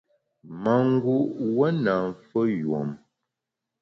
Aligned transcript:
Mangu’ 0.63 1.15
wuon 1.51 1.75
na 1.85 1.93
mfeyùom. 2.09 2.89